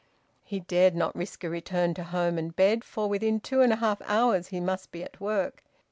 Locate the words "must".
4.59-4.91